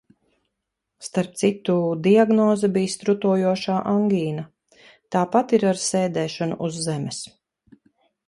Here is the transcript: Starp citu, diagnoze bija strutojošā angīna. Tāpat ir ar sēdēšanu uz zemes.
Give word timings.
Starp 1.07 1.35
citu, 1.41 1.75
diagnoze 2.07 2.69
bija 2.77 2.93
strutojošā 2.93 3.75
angīna. 3.91 4.45
Tāpat 5.17 5.55
ir 5.59 5.67
ar 5.73 5.83
sēdēšanu 5.83 6.57
uz 6.69 6.81
zemes. 6.87 7.21